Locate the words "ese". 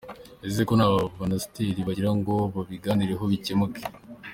0.47-0.61